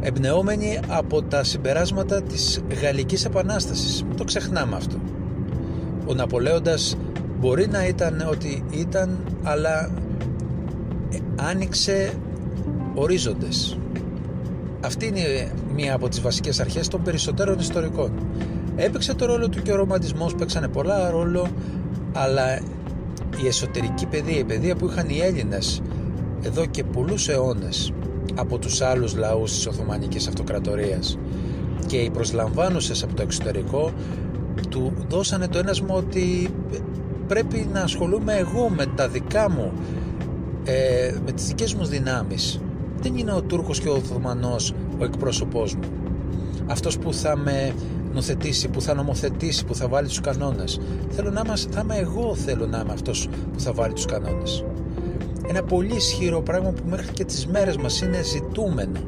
Εμπνεόμενοι 0.00 0.78
από 0.88 1.22
τα 1.22 1.44
συμπεράσματα 1.44 2.22
της 2.22 2.62
Γαλλικής 2.82 3.24
Επανάστασης. 3.24 4.04
Το 4.16 4.24
ξεχνάμε 4.24 4.76
αυτό. 4.76 4.96
Ο 6.06 6.14
Ναπολέοντας 6.14 6.96
μπορεί 7.40 7.68
να 7.68 7.86
ήταν 7.86 8.26
ότι 8.30 8.64
ήταν, 8.70 9.18
αλλά 9.42 9.90
άνοιξε 11.36 12.12
ορίζοντες. 12.94 13.78
Αυτή 14.80 15.06
είναι 15.06 15.52
μία 15.74 15.94
από 15.94 16.08
τις 16.08 16.20
βασικές 16.20 16.60
αρχές 16.60 16.88
των 16.88 17.02
περισσότερων 17.02 17.58
ιστορικών. 17.58 18.12
Έπαιξε 18.76 19.14
το 19.14 19.26
ρόλο 19.26 19.48
του 19.48 19.62
και 19.62 19.72
ο 19.72 19.76
ρομαντισμός 19.76 20.34
παίξανε 20.34 20.68
πολλά 20.68 21.10
ρόλο 21.10 21.48
αλλά 22.12 22.60
η 23.42 23.46
εσωτερική 23.46 24.06
παιδεία, 24.06 24.38
η 24.38 24.44
παιδεία 24.44 24.76
που 24.76 24.86
είχαν 24.86 25.08
οι 25.08 25.18
Έλληνες 25.18 25.82
εδώ 26.42 26.66
και 26.66 26.84
πολλούς 26.84 27.28
αιώνες 27.28 27.92
από 28.34 28.58
τους 28.58 28.80
άλλους 28.80 29.16
λαούς 29.16 29.52
της 29.52 29.66
Οθωμανικής 29.66 30.28
Αυτοκρατορίας 30.28 31.18
και 31.86 31.96
οι 31.96 32.10
προσλαμβάνουσες 32.10 33.02
από 33.02 33.14
το 33.14 33.22
εξωτερικό 33.22 33.92
του 34.68 34.92
δώσανε 35.08 35.48
το 35.48 35.58
ένασμο 35.58 35.94
ότι 35.94 36.54
πρέπει 37.26 37.68
να 37.72 37.80
ασχολούμαι 37.80 38.34
εγώ 38.34 38.68
με 38.68 38.86
τα 38.86 39.08
δικά 39.08 39.50
μου 39.50 39.72
ε, 40.64 41.14
με 41.24 41.32
τις 41.32 41.46
δικές 41.46 41.74
μου 41.74 41.84
δυνάμεις 41.84 42.60
δεν 43.00 43.16
είναι 43.16 43.32
ο 43.32 43.42
Τούρκος 43.42 43.80
και 43.80 43.88
ο 43.88 43.92
Οθωμανός 43.92 44.74
ο 44.98 45.04
εκπρόσωπός 45.04 45.74
μου 45.74 45.98
αυτός 46.68 46.98
που 46.98 47.12
θα 47.12 47.36
με 47.36 47.74
νοθετήσει, 48.12 48.68
που 48.68 48.80
θα 48.80 48.94
νομοθετήσει, 48.94 49.64
που 49.64 49.74
θα 49.74 49.88
βάλει 49.88 50.08
τους 50.08 50.20
κανόνες. 50.20 50.80
Θέλω 51.10 51.30
να 51.30 51.42
είμαστε, 51.44 51.72
θα 51.72 51.80
είμαι 51.80 51.96
εγώ 51.96 52.34
θέλω 52.34 52.66
να 52.66 52.78
είμαι 52.78 52.92
αυτός 52.92 53.28
που 53.52 53.60
θα 53.60 53.72
βάλει 53.72 53.92
τους 53.92 54.04
κανόνες. 54.04 54.64
Ένα 55.48 55.62
πολύ 55.62 55.94
ισχυρό 55.94 56.42
πράγμα 56.42 56.70
που 56.70 56.82
μέχρι 56.88 57.12
και 57.12 57.24
τις 57.24 57.46
μέρες 57.46 57.76
μας 57.76 58.00
είναι 58.00 58.22
ζητούμενο. 58.22 59.00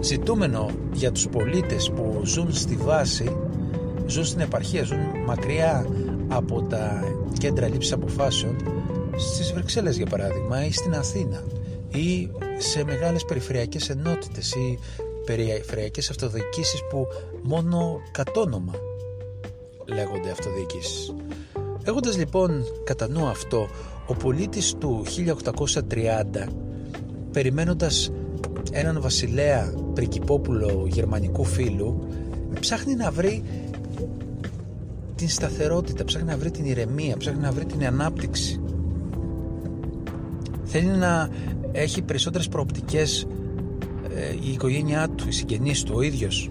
Ζητούμενο 0.00 0.70
για 0.92 1.12
τους 1.12 1.28
πολίτες 1.28 1.90
που 1.90 2.20
ζουν 2.24 2.52
στη 2.52 2.76
βάση, 2.76 3.36
ζουν 4.06 4.24
στην 4.24 4.40
επαρχία, 4.40 4.82
ζουν 4.82 4.98
μακριά 5.26 5.86
από 6.28 6.62
τα 6.62 7.04
κέντρα 7.38 7.68
λήψης 7.68 7.92
αποφάσεων, 7.92 8.56
στις 9.16 9.52
Βρυξέλλες 9.52 9.96
για 9.96 10.06
παράδειγμα 10.06 10.66
ή 10.66 10.72
στην 10.72 10.94
Αθήνα 10.94 11.42
ή 11.94 12.30
σε 12.58 12.84
μεγάλες 12.84 13.24
περιφερειακές 13.24 13.90
ενότητες 13.90 14.52
ή 14.52 14.78
περιφερειακές 15.24 16.10
αυτοδιοικήσεις 16.10 16.80
που 16.90 17.06
μόνο 17.42 18.00
κατόνομα 18.10 18.72
λέγονται 19.86 20.30
αυτοδιοικήσεις. 20.30 21.14
Έχοντας 21.84 22.16
λοιπόν 22.16 22.64
κατά 22.84 23.08
νου 23.08 23.26
αυτό, 23.26 23.68
ο 24.06 24.14
πολίτης 24.14 24.74
του 24.74 25.04
1830 25.06 26.48
περιμένοντας 27.32 28.10
έναν 28.72 29.00
βασιλέα 29.00 29.74
πρικυπόπουλο 29.94 30.86
γερμανικού 30.88 31.44
φίλου 31.44 32.08
ψάχνει 32.60 32.94
να 32.94 33.10
βρει 33.10 33.42
την 35.14 35.28
σταθερότητα, 35.28 36.04
ψάχνει 36.04 36.28
να 36.28 36.36
βρει 36.36 36.50
την 36.50 36.64
ηρεμία, 36.64 37.16
ψάχνει 37.16 37.40
να 37.40 37.52
βρει 37.52 37.64
την 37.64 37.86
ανάπτυξη. 37.86 38.60
Θέλει 40.64 40.86
να 40.86 41.28
έχει 41.76 42.02
περισσότερες 42.02 42.48
προοπτικές 42.48 43.26
ε, 44.16 44.34
η 44.48 44.52
οικογένειά 44.52 45.08
του, 45.08 45.24
οι 45.28 45.32
συγγενείς 45.32 45.82
του, 45.82 45.92
ο 45.96 46.02
ίδιος. 46.02 46.50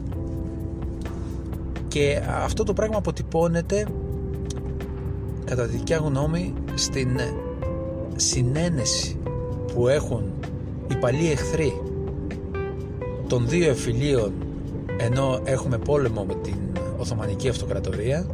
Και 1.87 2.21
αυτό 2.43 2.63
το 2.63 2.73
πράγμα 2.73 2.97
αποτυπώνεται 2.97 3.87
κατά 5.45 5.65
τη 5.65 5.77
δικιά 5.77 5.97
γνώμη 5.97 6.53
στην 6.73 7.19
συνένεση 8.15 9.19
που 9.73 9.87
έχουν 9.87 10.23
οι 10.91 10.95
παλιοί 10.95 11.29
εχθροί 11.31 11.81
των 13.27 13.47
δύο 13.47 13.69
εφηλίων 13.69 14.33
ενώ 14.97 15.39
έχουμε 15.43 15.77
πόλεμο 15.77 16.23
με 16.23 16.35
την 16.35 16.55
Οθωμανική 16.97 17.49
Αυτοκρατορία 17.49 18.25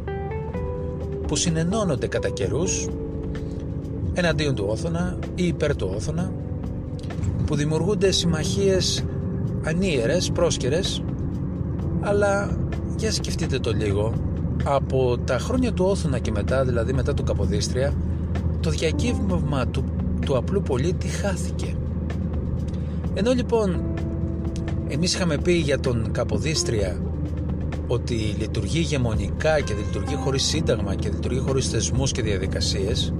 που 1.26 1.36
συνενώνονται 1.36 2.06
κατά 2.06 2.28
καιρούς 2.28 2.88
εναντίον 4.14 4.54
του 4.54 4.64
Όθωνα 4.68 5.18
ή 5.34 5.46
υπέρ 5.46 5.76
του 5.76 5.92
Όθωνα 5.96 6.32
που 7.50 7.56
δημιουργούνται 7.56 8.10
συμμαχίες 8.10 9.04
ανίερες, 9.64 10.30
πρόσκαιρες 10.30 11.02
αλλά 12.00 12.58
για 12.96 13.12
σκεφτείτε 13.12 13.58
το 13.58 13.72
λίγο. 13.72 14.12
Από 14.64 15.18
τα 15.18 15.38
χρόνια 15.38 15.72
του 15.72 15.84
Όθωνα 15.84 16.18
και 16.18 16.30
μετά, 16.30 16.64
δηλαδή 16.64 16.92
μετά 16.92 17.14
του 17.14 17.22
Καποδίστρια 17.22 17.92
το 18.60 18.70
διακύβευμα 18.70 19.66
του, 19.66 19.84
του 20.26 20.36
απλού 20.36 20.62
πολίτη 20.62 21.06
χάθηκε. 21.06 21.74
Ενώ 23.14 23.32
λοιπόν 23.32 23.82
εμείς 24.88 25.14
είχαμε 25.14 25.38
πει 25.38 25.52
για 25.52 25.80
τον 25.80 26.10
Καποδίστρια 26.12 27.02
ότι 27.86 28.14
λειτουργεί 28.14 28.80
γεμονικά 28.80 29.60
και 29.60 29.74
λειτουργεί 29.74 30.14
χωρίς 30.14 30.42
σύνταγμα 30.42 30.94
και 30.94 31.08
λειτουργεί 31.08 31.38
χωρίς 31.38 31.68
θεσμούς 31.68 32.12
και 32.12 32.22
διαδικασίες 32.22 33.14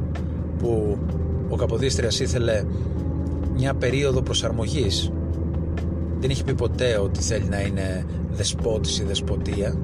που 0.58 0.98
ο 1.48 1.56
Καποδίστριας 1.56 2.20
ήθελε 2.20 2.64
μια 3.60 3.74
περίοδο 3.74 4.22
προσαρμογής. 4.22 5.12
Δεν 6.18 6.30
είχε 6.30 6.44
πει 6.44 6.54
ποτέ 6.54 6.98
ότι 6.98 7.20
θέλει 7.22 7.48
να 7.48 7.60
είναι 7.60 8.06
δεσπότης 8.30 8.98
ή 8.98 9.04
δεσποτεία. 9.04 9.78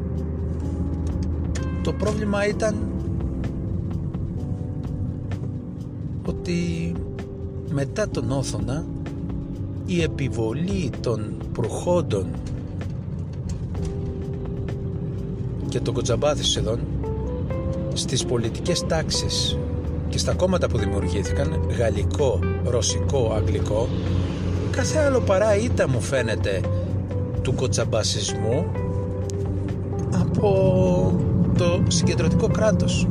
Το 1.83 1.93
πρόβλημα 1.93 2.47
ήταν 2.47 2.77
ότι 6.27 6.93
μετά 7.71 8.09
τον 8.09 8.31
Όθωνα 8.31 8.85
η 9.87 10.03
επιβολή 10.03 10.91
των 11.01 11.35
προχόντων 11.53 12.27
και 15.69 15.81
των 15.81 15.95
κοτζαμπάθησεων 15.95 16.79
στις 17.93 18.25
πολιτικές 18.25 18.87
τάξεις 18.87 19.59
και 20.17 20.23
στα 20.23 20.35
κόμματα 20.35 20.69
που 20.69 20.79
δημιουργήθηκαν 20.79 21.61
γαλλικό, 21.79 22.39
ρωσικό, 22.65 23.33
αγγλικό 23.37 23.89
κάθε 24.71 24.99
άλλο 24.99 25.21
παρά 25.21 25.57
ήττα 25.57 25.89
μου 25.89 26.01
φαίνεται 26.01 26.61
του 27.43 27.55
κοτσαμπασισμού 27.55 28.67
από 30.21 31.13
το 31.59 31.83
συγκεντρωτικό 31.89 32.49
κράτος. 32.49 33.09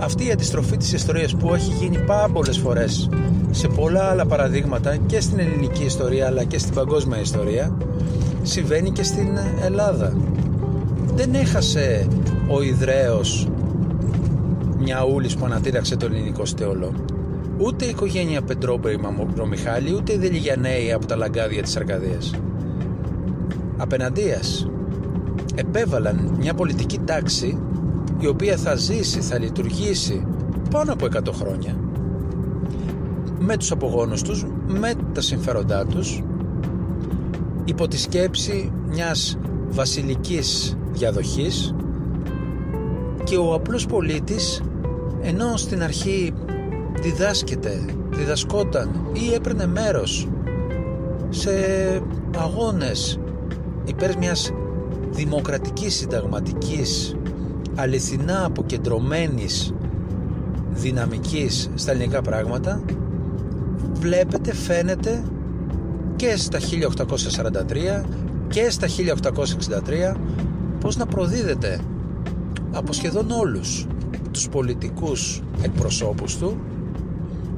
Αυτή 0.00 0.26
η 0.26 0.30
αντιστροφή 0.30 0.76
της 0.76 0.92
ιστορίας 0.92 1.34
που 1.34 1.54
έχει 1.54 1.72
γίνει 1.72 1.98
πάρα 1.98 2.28
πολλές 2.28 2.58
φορές 2.58 3.08
σε 3.50 3.68
πολλά 3.68 4.02
άλλα 4.02 4.26
παραδείγματα 4.26 4.96
και 4.96 5.20
στην 5.20 5.38
ελληνική 5.38 5.84
ιστορία 5.84 6.26
αλλά 6.26 6.44
και 6.44 6.58
στην 6.58 6.74
παγκόσμια 6.74 7.20
ιστορία 7.20 7.76
συμβαίνει 8.42 8.90
και 8.90 9.02
στην 9.02 9.38
Ελλάδα. 9.64 10.16
Δεν 11.14 11.34
έχασε 11.34 12.08
ο 12.48 12.62
Ιδραίος 12.62 13.48
μια 14.88 15.04
ούλης 15.04 15.36
που 15.36 15.44
ανατήραξε 15.44 15.96
τον 15.96 16.12
ελληνικό 16.12 16.44
στέολο 16.44 16.92
ούτε 17.58 17.84
η 17.84 17.88
οικογένεια 17.88 18.42
Πετρόπερη 18.42 18.98
Μαμρομιχάλη 18.98 19.94
ούτε 19.94 20.12
οι 20.12 20.18
Δελιγιανέοι 20.18 20.92
από 20.92 21.06
τα 21.06 21.16
λαγκάδια 21.16 21.62
της 21.62 21.76
Αρκαδίας 21.76 22.34
απέναντίας 23.76 24.68
επέβαλαν 25.54 26.36
μια 26.38 26.54
πολιτική 26.54 26.98
τάξη 26.98 27.58
η 28.18 28.26
οποία 28.26 28.56
θα 28.56 28.74
ζήσει, 28.74 29.20
θα 29.20 29.38
λειτουργήσει 29.38 30.26
πάνω 30.70 30.92
από 30.92 31.06
100 31.06 31.32
χρόνια. 31.32 31.76
Με 33.38 33.56
τους 33.56 33.70
απογόνους 33.70 34.22
τους, 34.22 34.46
με 34.66 34.92
τα 35.12 35.20
συμφέροντά 35.20 35.86
τους 35.86 36.22
υπό 37.64 37.88
τη 37.88 37.98
σκέψη 37.98 38.72
μιας 38.88 39.38
βασιλικής 39.68 40.76
διαδοχής 40.92 41.74
και 43.24 43.36
ο 43.36 43.54
απλός 43.54 43.86
πολίτης 43.86 44.62
ενώ 45.26 45.56
στην 45.56 45.82
αρχή 45.82 46.32
διδάσκεται, 47.00 47.84
διδασκόταν 48.10 49.06
ή 49.12 49.34
έπαιρνε 49.34 49.66
μέρος 49.66 50.28
σε 51.28 51.50
αγώνες 52.36 53.18
υπέρ 53.84 54.16
μιας 54.18 54.52
δημοκρατικής 55.10 55.94
συνταγματικής 55.94 57.16
αληθινά 57.74 58.44
αποκεντρωμένης 58.44 59.74
δυναμικής 60.70 61.70
στα 61.74 61.90
ελληνικά 61.90 62.22
πράγματα 62.22 62.82
βλέπετε, 63.92 64.54
φαίνεται 64.54 65.24
και 66.16 66.36
στα 66.36 66.58
1843 66.58 68.04
και 68.48 68.70
στα 68.70 68.86
1863 70.14 70.16
πως 70.80 70.96
να 70.96 71.06
προδίδεται 71.06 71.80
από 72.72 72.92
σχεδόν 72.92 73.30
όλους 73.30 73.86
τους 74.36 74.48
πολιτικούς 74.48 75.42
εκπροσώπους 75.62 76.36
του 76.36 76.56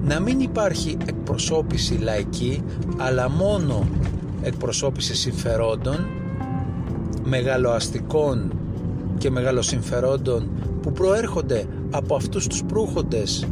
να 0.05 0.21
μην 0.21 0.41
υπάρχει 0.41 0.97
εκπροσώπηση 1.07 1.95
λαϊκή 1.95 2.63
αλλά 2.97 3.31
μόνο 3.31 3.89
εκπροσώπηση 4.43 5.15
συμφερόντων 5.17 6.07
μεγαλοαστικών 7.25 8.53
και 9.19 9.31
μεγαλοσυμφερόντων 9.31 10.49
που 10.83 10.93
προέρχονται 10.93 11.65
από 11.91 12.15
αυτούς 12.15 12.47
τους 12.47 12.63
προύχοντες 12.65 13.47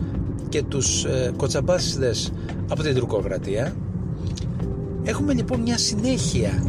και 0.48 0.62
τους 0.62 1.04
ε, 1.04 1.32
κοτσαμπάσιδες 1.36 2.32
από 2.68 2.82
την 2.82 2.94
τουρκοκρατία. 2.94 3.76
Έχουμε 5.02 5.32
λοιπόν 5.32 5.60
μια 5.60 5.78
συνέχεια 5.78 6.64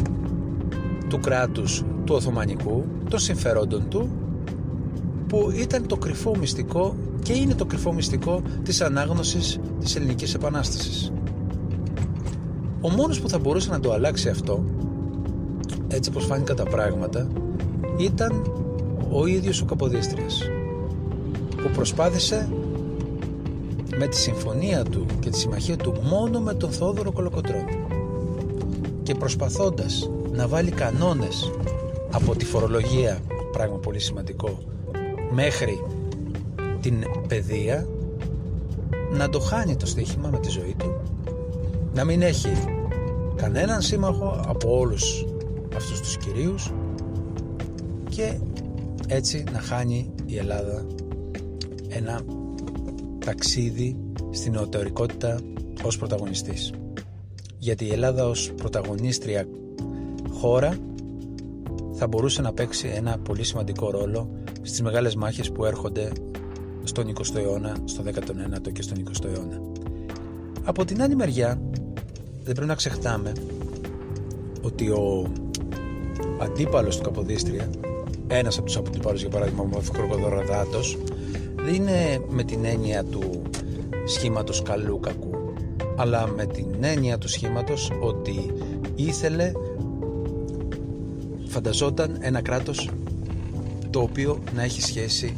του 1.08 1.20
κράτους 1.20 1.84
του 2.04 2.15
Οθωμανικού 2.15 2.86
των 3.10 3.20
συμφερόντων 3.20 3.89
του 3.89 4.10
που 5.27 5.51
ήταν 5.55 5.87
το 5.87 5.97
κρυφό 5.97 6.37
μυστικό 6.37 6.95
και 7.23 7.33
είναι 7.33 7.53
το 7.53 7.65
κρυφό 7.65 7.93
μυστικό 7.93 8.41
της 8.63 8.81
ανάγνωσης 8.81 9.59
της 9.79 9.95
ελληνικής 9.95 10.33
επανάστασης. 10.33 11.11
Ο 12.81 12.89
μόνος 12.89 13.19
που 13.21 13.29
θα 13.29 13.39
μπορούσε 13.39 13.69
να 13.69 13.79
το 13.79 13.93
αλλάξει 13.93 14.29
αυτό 14.29 14.63
έτσι 15.87 16.11
πως 16.11 16.25
φάνηκαν 16.25 16.55
τα 16.55 16.63
πράγματα 16.63 17.27
ήταν 17.97 18.51
ο 19.11 19.25
ίδιος 19.25 19.61
ο 19.61 19.65
Καποδίστριας 19.65 20.49
που 21.49 21.69
προσπάθησε 21.73 22.49
με 23.97 24.07
τη 24.07 24.15
συμφωνία 24.15 24.83
του 24.83 25.05
και 25.19 25.29
τη 25.29 25.37
συμμαχία 25.37 25.77
του 25.77 25.93
μόνο 26.03 26.39
με 26.39 26.53
τον 26.53 26.71
Θόδωρο 26.71 27.11
Κολοκοτρώνη 27.11 27.85
και 29.03 29.15
προσπαθώντας 29.15 30.09
να 30.31 30.47
βάλει 30.47 30.71
κανόνες 30.71 31.51
από 32.11 32.35
τη 32.35 32.45
φορολογία 32.45 33.19
πράγμα 33.51 33.77
πολύ 33.77 33.99
σημαντικό 33.99 34.59
μέχρι 35.31 35.83
την 36.81 37.03
παιδεία 37.27 37.87
να 39.11 39.29
το 39.29 39.39
χάνει 39.39 39.75
το 39.75 39.85
στοίχημα 39.85 40.29
με 40.29 40.39
τη 40.39 40.49
ζωή 40.49 40.75
του 40.77 41.01
να 41.93 42.03
μην 42.03 42.21
έχει 42.21 42.49
κανέναν 43.35 43.81
σύμμαχο 43.81 44.43
από 44.47 44.77
όλους 44.79 45.25
αυτούς 45.75 46.01
τους 46.01 46.17
κυρίους 46.17 46.71
και 48.09 48.39
έτσι 49.07 49.43
να 49.51 49.59
χάνει 49.59 50.11
η 50.25 50.37
Ελλάδα 50.37 50.85
ένα 51.89 52.21
ταξίδι 53.25 53.97
στην 54.31 54.55
οτορικότητα 54.55 55.39
ως 55.83 55.97
πρωταγωνιστής. 55.97 56.73
Γιατί 57.57 57.85
η 57.85 57.91
Ελλάδα 57.91 58.25
ως 58.27 58.51
πρωταγωνίστρια 58.55 59.47
χώρα 60.31 60.77
θα 61.93 62.07
μπορούσε 62.07 62.41
να 62.41 62.53
παίξει 62.53 62.91
ένα 62.95 63.17
πολύ 63.17 63.43
σημαντικό 63.43 63.91
ρόλο 63.91 64.29
στις 64.67 64.82
μεγάλες 64.82 65.15
μάχες 65.15 65.51
που 65.51 65.65
έρχονται 65.65 66.12
στον 66.84 67.13
20ο 67.13 67.36
αιώνα, 67.36 67.77
στο 67.86 68.03
19ο 68.03 68.71
και 68.73 68.82
στον 68.82 68.97
20ο 68.97 69.25
αιώνα. 69.25 69.62
Από 70.63 70.86
την 70.86 71.01
άλλη 71.01 71.15
μεριά 71.15 71.62
δεν 72.43 72.53
πρέπει 72.53 72.67
να 72.67 72.75
ξεχνάμε 72.75 73.32
ότι 74.62 74.89
ο 74.89 75.32
αντίπαλος 76.41 76.97
του 76.97 77.03
Καποδίστρια 77.03 77.69
ένας 78.27 78.58
από 78.58 78.65
τους 78.65 78.77
αντίπαλους 78.77 79.21
για 79.21 79.30
παράδειγμα 79.30 79.63
ο 79.63 79.82
Κροκοδωραδάτος 79.91 80.97
δεν 81.56 81.73
είναι 81.73 82.21
με 82.30 82.43
την 82.43 82.65
έννοια 82.65 83.03
του 83.03 83.41
σχήματος 84.06 84.62
καλού 84.62 84.99
κακού 84.99 85.53
αλλά 85.95 86.27
με 86.27 86.45
την 86.45 86.67
έννοια 86.82 87.17
του 87.17 87.27
σχήματος 87.27 87.91
ότι 87.99 88.53
ήθελε 88.95 89.51
φανταζόταν 91.45 92.17
ένα 92.19 92.41
κράτος 92.41 92.89
το 93.97 94.03
οποίο 94.03 94.39
να 94.55 94.63
έχει 94.63 94.81
σχέση 94.81 95.38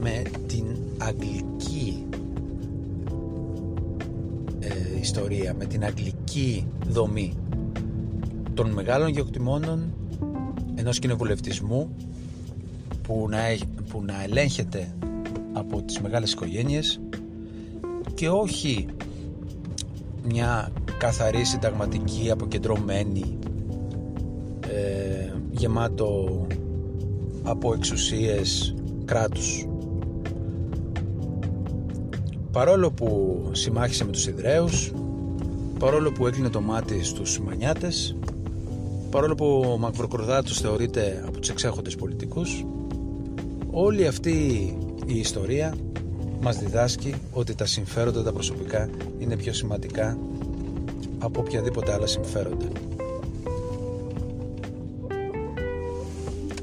με 0.00 0.22
την 0.46 0.64
αγγλική 0.98 2.06
ε, 4.58 4.98
ιστορία, 5.00 5.54
με 5.54 5.64
την 5.64 5.84
αγγλική 5.84 6.66
δομή 6.88 7.34
των 8.54 8.70
μεγάλων 8.70 9.08
γεωκτημόνων 9.08 9.94
ενός 10.74 10.98
κοινοβουλευτισμού 10.98 11.96
που 13.02 13.26
να, 13.30 13.38
που 13.90 14.02
να 14.04 14.22
ελέγχεται 14.22 14.94
από 15.52 15.82
τις 15.82 16.00
μεγάλες 16.00 16.32
οικογένειες 16.32 17.00
και 18.14 18.28
όχι 18.28 18.86
μια 20.28 20.72
καθαρή 20.98 21.44
συνταγματική 21.44 22.30
αποκεντρωμένη 22.30 23.38
ε, 24.72 25.32
γεμάτο 25.50 26.46
από 27.50 27.74
εξουσίες 27.74 28.74
κράτους. 29.04 29.66
Παρόλο 32.52 32.90
που 32.90 33.40
συμμάχισε 33.52 34.04
με 34.04 34.12
τους 34.12 34.26
Ιδραίους, 34.26 34.92
παρόλο 35.78 36.12
που 36.12 36.26
έκλεινε 36.26 36.48
το 36.48 36.60
μάτι 36.60 37.04
στους 37.04 37.40
Μανιάτες, 37.40 38.16
παρόλο 39.10 39.34
που 39.34 39.64
ο 39.72 39.78
Μακροκροδάτος 39.78 40.60
θεωρείται 40.60 41.24
από 41.26 41.38
τους 41.38 41.48
εξέχοντες 41.48 41.94
πολιτικούς, 41.94 42.64
όλη 43.70 44.06
αυτή 44.06 44.30
η 45.06 45.18
ιστορία 45.18 45.74
μας 46.40 46.58
διδάσκει 46.58 47.14
ότι 47.32 47.54
τα 47.54 47.66
συμφέροντα 47.66 48.22
τα 48.22 48.32
προσωπικά 48.32 48.88
είναι 49.18 49.36
πιο 49.36 49.52
σημαντικά 49.52 50.18
από 51.18 51.40
οποιαδήποτε 51.40 51.92
άλλα 51.92 52.06
συμφέροντα. 52.06 52.66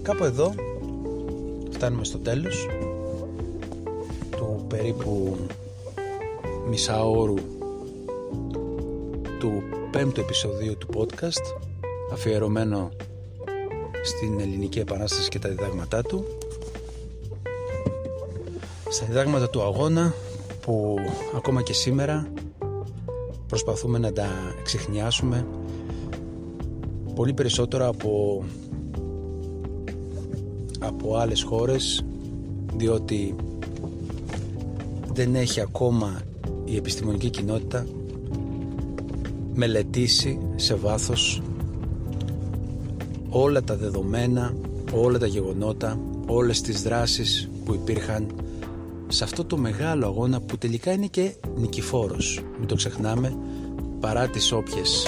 Κάπου 0.02 0.24
εδώ 0.24 0.54
φτάνουμε 1.76 2.04
στο 2.04 2.18
τέλος 2.18 2.68
του 4.32 4.66
περίπου 4.68 5.38
μισάωρου 6.68 7.34
του 9.40 9.64
πέμπτου 9.92 10.20
επεισοδίου 10.20 10.78
του 10.78 10.88
podcast 10.94 11.58
αφιερωμένο 12.12 12.92
στην 14.04 14.40
ελληνική 14.40 14.80
επανάσταση 14.80 15.30
και 15.30 15.40
τα 15.40 15.50
διδάγματά 15.50 16.02
του. 16.02 16.26
Στα 18.90 19.06
διδάγματα 19.06 19.50
του 19.50 19.62
αγώνα 19.62 20.14
που 20.62 20.96
ακόμα 21.36 21.62
και 21.62 21.74
σήμερα 21.74 22.28
προσπαθούμε 23.48 23.98
να 23.98 24.14
τα 24.14 24.28
εξεχνιάσουμε 24.60 25.48
πολύ 27.16 27.34
περισσότερο 27.34 27.88
από 27.88 28.44
από 31.00 31.16
άλλες 31.16 31.42
χώρες 31.44 32.06
διότι 32.76 33.36
δεν 35.14 35.36
έχει 35.36 35.62
ακόμα 35.62 36.22
η 36.66 36.76
επιστημονική 36.76 37.30
κοινότητα 37.30 37.86
μελετήσει 39.54 40.40
σε 40.56 40.76
βάθος 40.76 41.42
όλα 43.30 43.64
τα 43.64 43.76
δεδομένα, 43.76 44.54
όλα 44.94 45.18
τα 45.18 45.28
γεγονότα, 45.28 46.00
όλες 46.28 46.62
τις 46.62 46.82
δράσεις 46.82 47.50
που 47.66 47.74
υπήρχαν 47.74 48.28
σε 49.08 49.24
αυτό 49.24 49.46
το 49.46 49.58
μεγάλο 49.58 50.06
αγώνα 50.06 50.42
που 50.42 50.58
τελικά 50.58 50.92
είναι 50.92 51.08
και 51.08 51.34
νικηφόρος. 51.56 52.44
Μην 52.60 52.68
το 52.68 52.76
ξεχνάμε, 52.76 53.38
παρά 54.00 54.28
τις 54.28 54.52
όποιες 54.52 55.08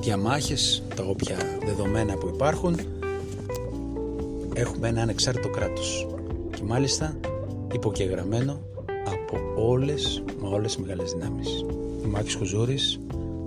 διαμάχες, 0.00 0.82
τα 0.94 1.04
όποια 1.04 1.36
δεδομένα 1.66 2.14
που 2.14 2.30
υπάρχουν, 2.34 2.76
έχουμε 4.56 4.88
ένα 4.88 5.02
ανεξάρτητο 5.02 5.48
κράτος 5.48 6.06
και 6.54 6.62
μάλιστα 6.62 7.16
υποκεγραμμένο 7.72 8.60
από 9.06 9.38
όλες, 9.68 10.22
μα 10.40 10.48
όλες 10.48 10.74
τις 10.74 10.84
μεγάλες 10.84 11.12
δυνάμεις. 11.12 11.64
Ο 12.04 12.08
Μάκης 12.08 12.34
Χουζούρης, 12.34 13.00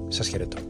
σας 0.08 0.28
χαιρετώ. 0.28 0.69